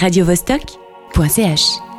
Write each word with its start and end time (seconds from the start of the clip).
radiovostok.ch 0.00 1.89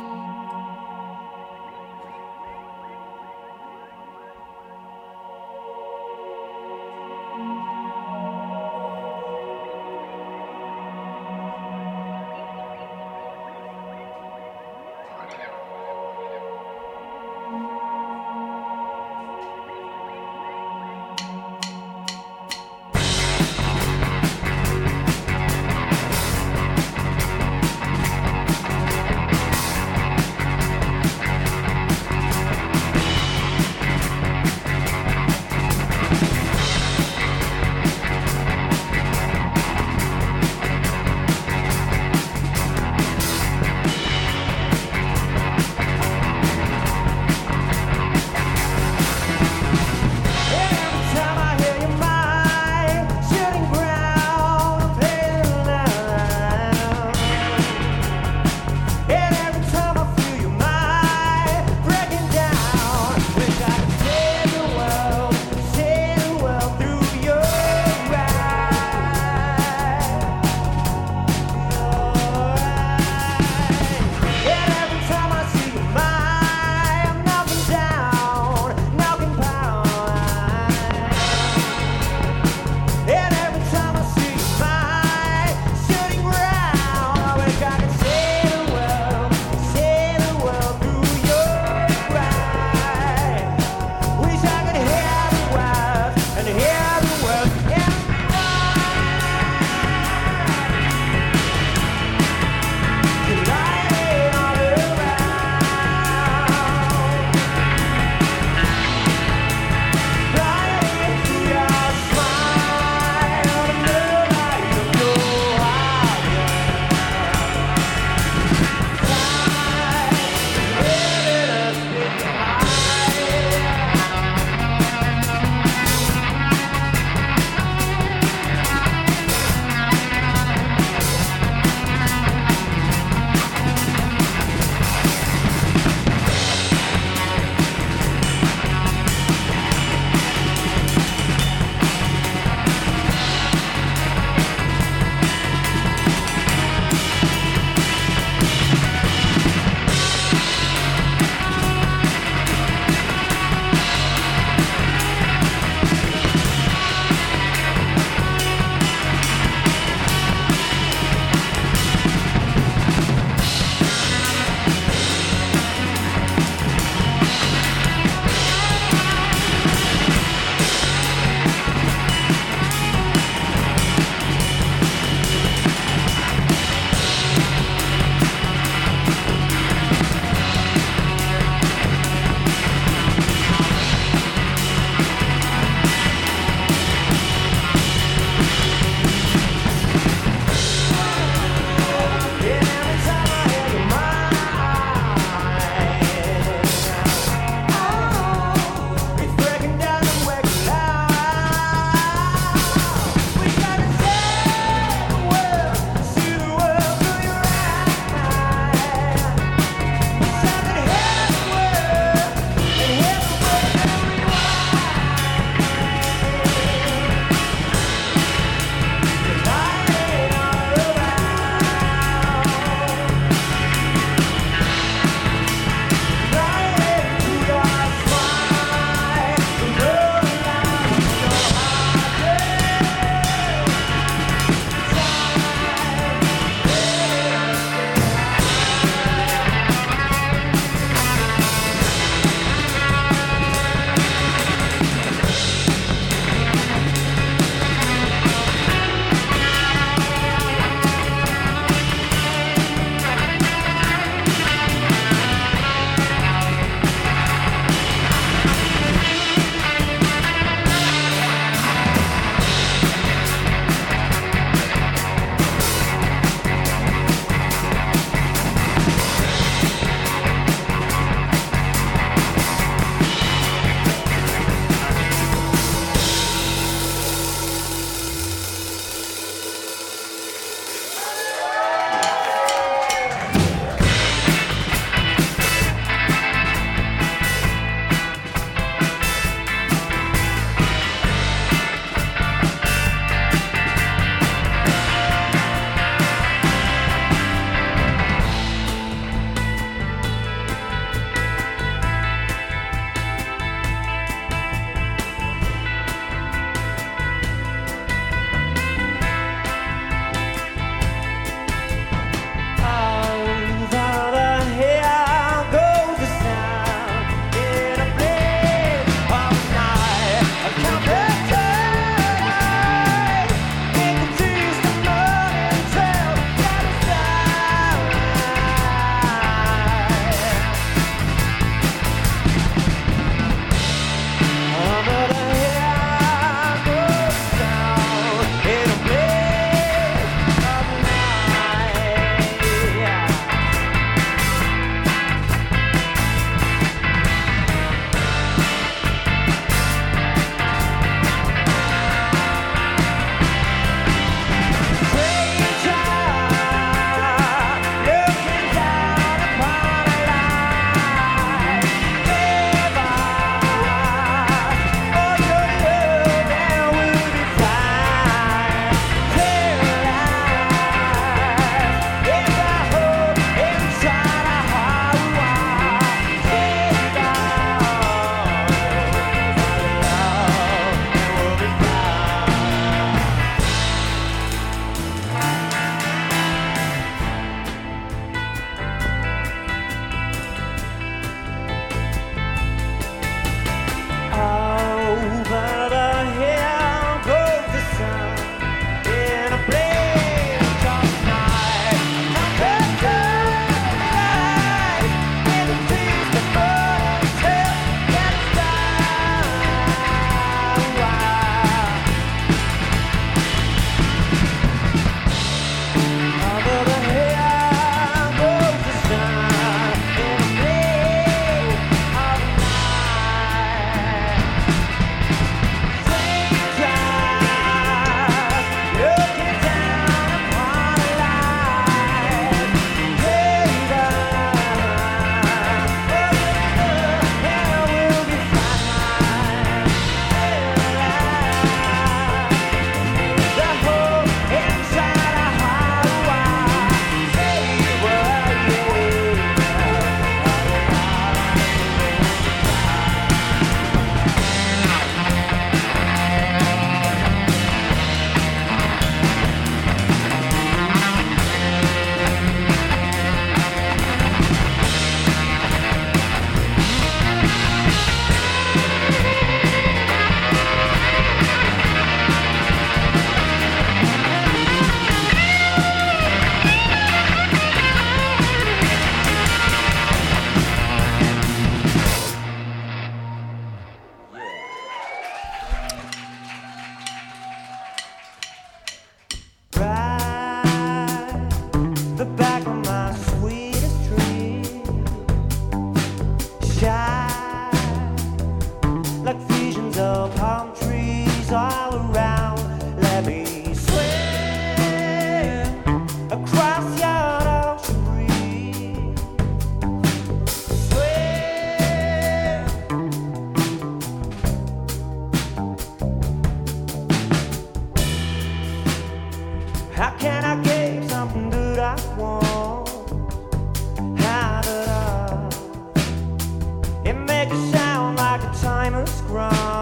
timer's 528.84 529.00
ground, 529.02 529.61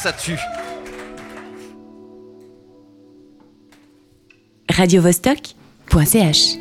ça 0.00 0.12
tue. 0.14 0.38
Radio 4.70 5.02
Vostok.ch 5.02 6.59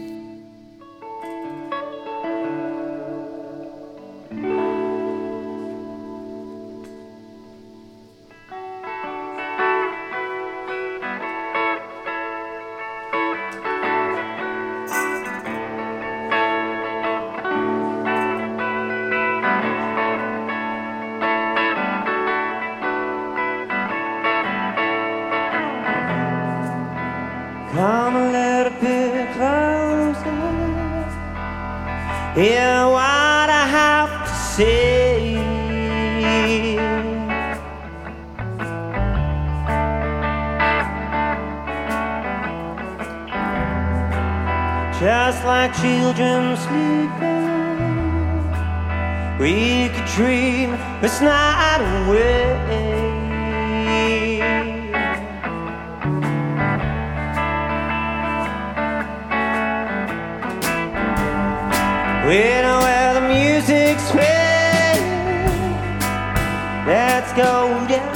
hear 32.40 32.88
what 32.88 33.50
I 33.50 33.66
have 33.68 34.12
to 34.26 34.34
say. 34.56 35.34
Just 45.02 45.44
like 45.44 45.74
children 45.82 46.56
sleeping, 46.56 47.44
we 49.38 49.90
could 49.90 50.06
dream 50.16 50.70
this 51.02 51.20
night 51.20 51.82
away. 52.08 52.79
We 62.30 62.36
know 62.36 62.78
where 62.82 63.14
the 63.16 63.22
music's 63.28 64.12
playing. 64.12 65.02
Let's 66.86 67.34
go 67.34 67.88
down. 67.88 68.09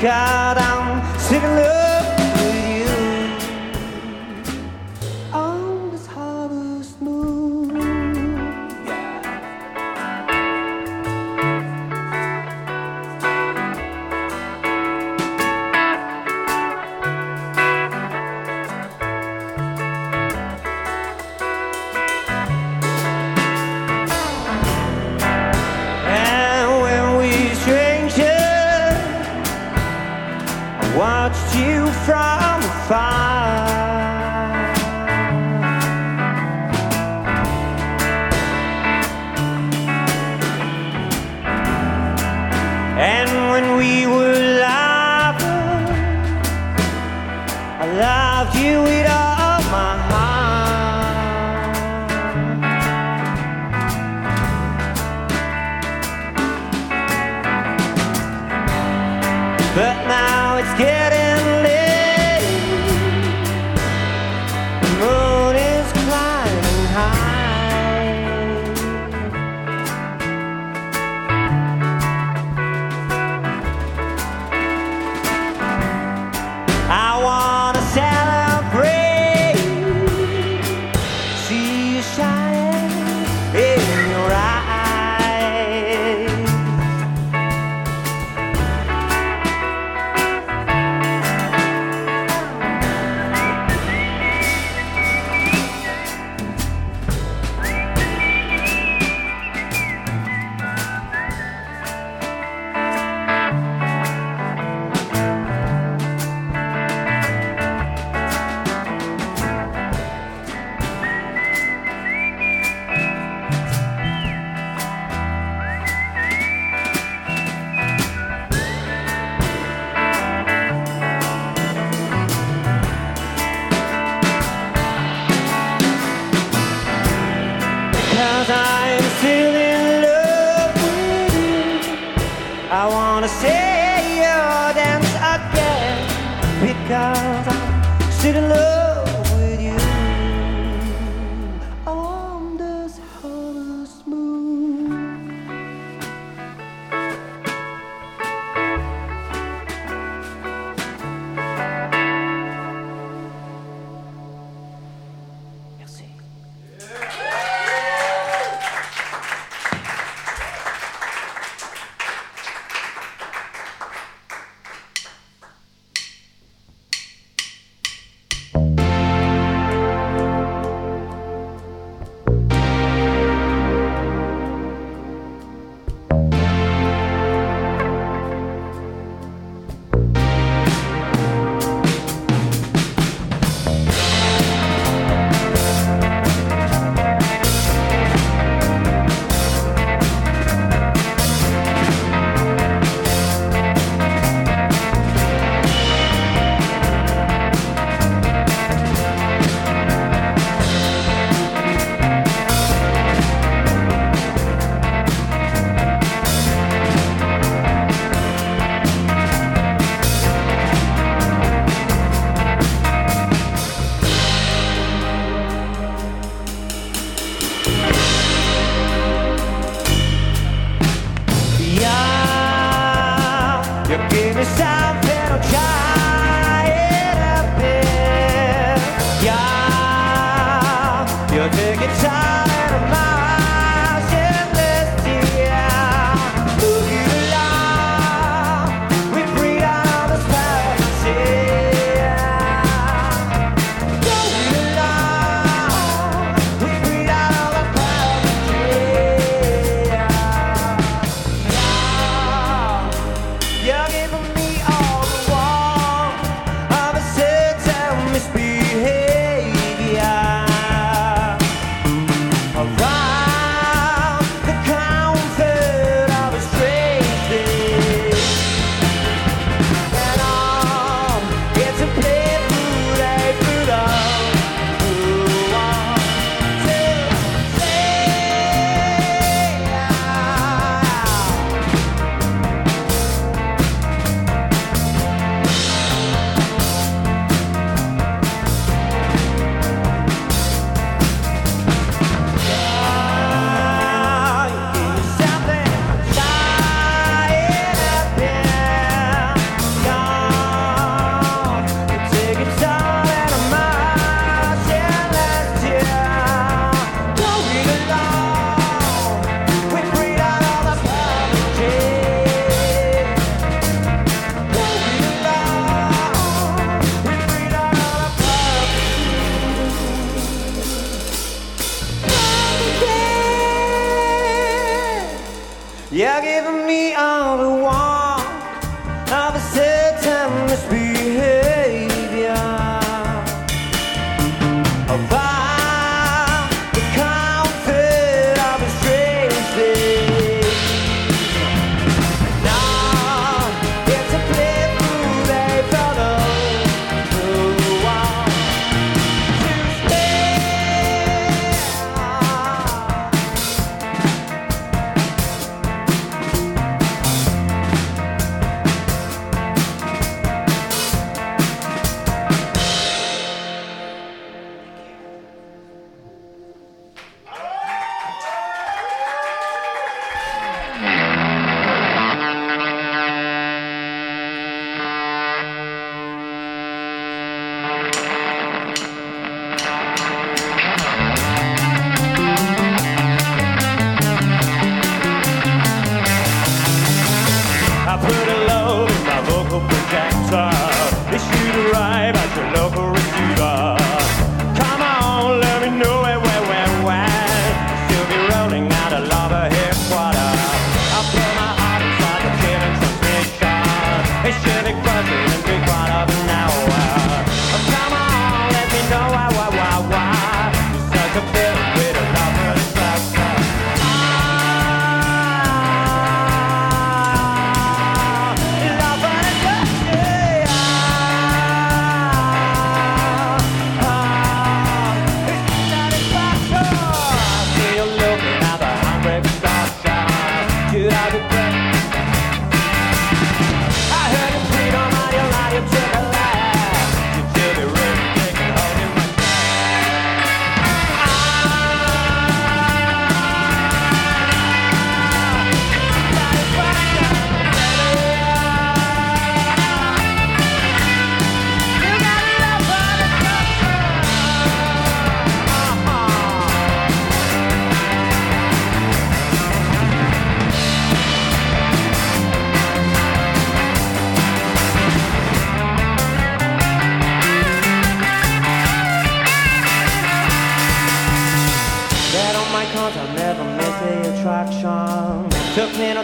cara 0.00 0.75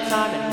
time. 0.08 0.51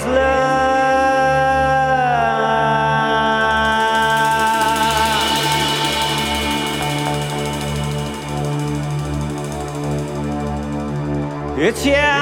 Highest 0.00 0.06
love. 0.06 0.40
It's 11.58 11.84
yeah, 11.84 12.19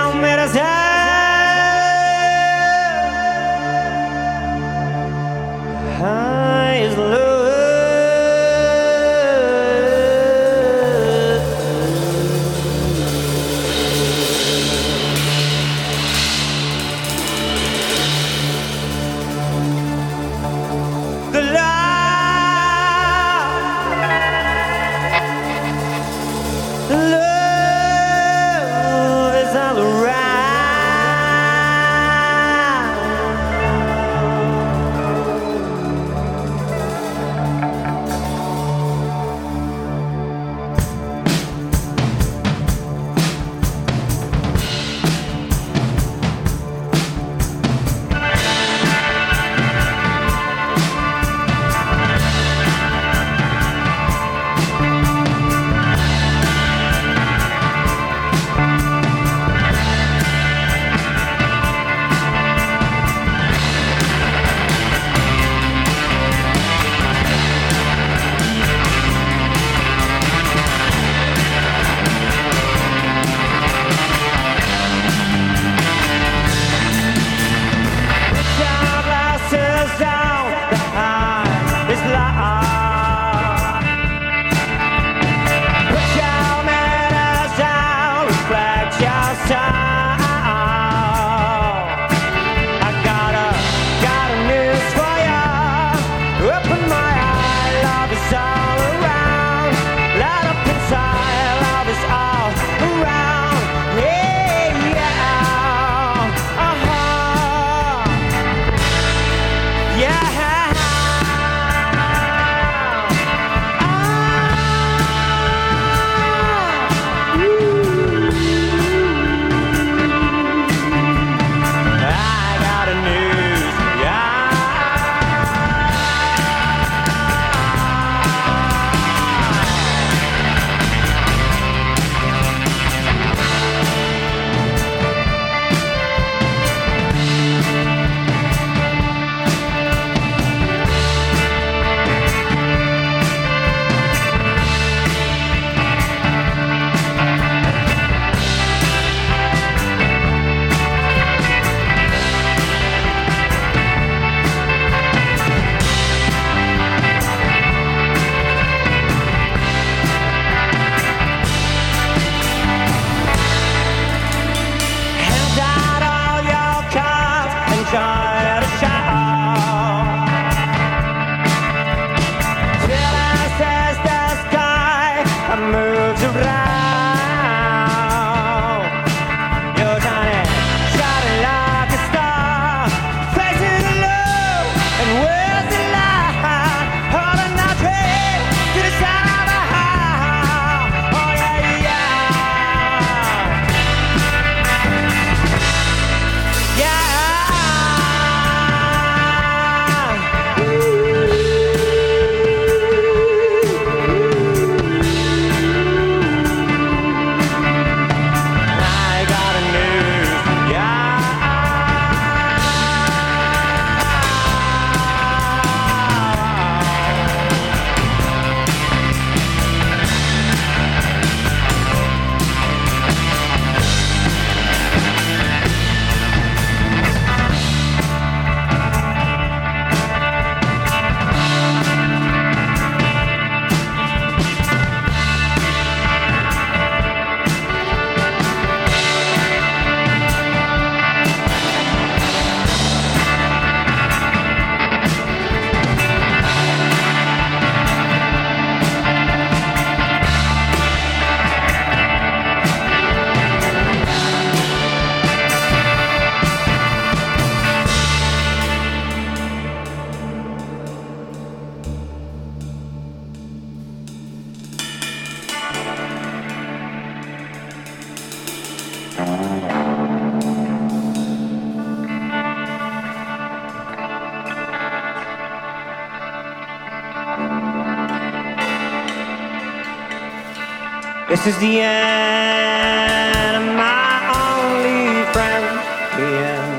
This 281.39 281.55
is 281.55 281.61
the 281.61 281.81
end 281.81 283.57
of 283.57 283.63
my 283.77 284.27
only 284.43 285.25
friend. 285.33 285.79
The 286.19 286.27
end. 286.51 286.75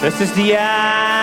This 0.00 0.20
is 0.22 0.32
the 0.32 0.56
end. 0.56 1.13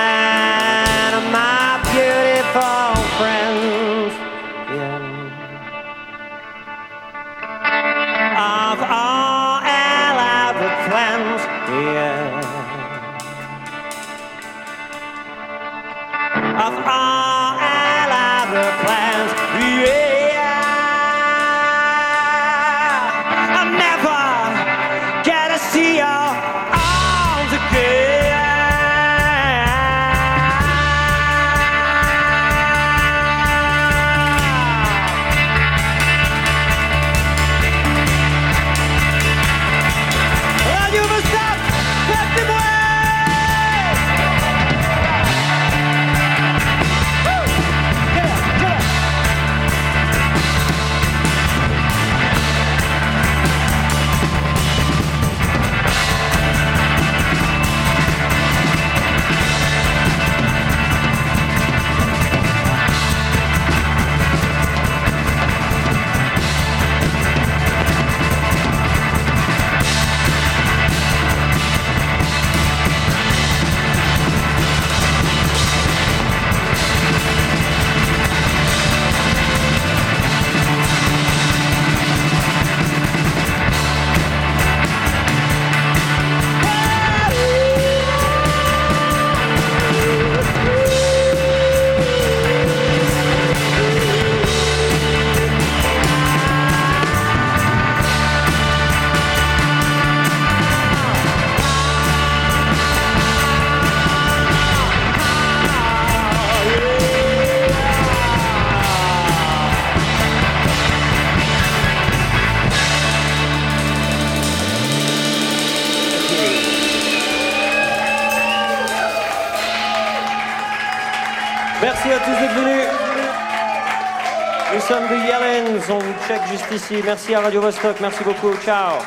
Merci 127.04 127.36
à 127.36 127.42
Radio 127.42 127.62
Vostok. 127.62 128.00
Merci 128.00 128.24
beaucoup. 128.24 128.54
Ciao. 128.64 129.00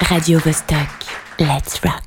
Radio 0.00 0.40
Vostok. 0.40 0.88
Let's 1.38 1.78
rock. 1.84 2.05